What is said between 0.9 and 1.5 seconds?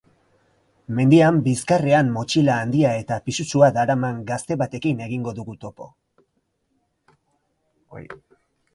Mendian,